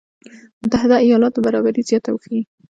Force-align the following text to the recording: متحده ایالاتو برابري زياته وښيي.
متحده 0.61 0.95
ایالاتو 1.05 1.39
برابري 1.45 1.81
زياته 1.89 2.09
وښيي. 2.13 2.41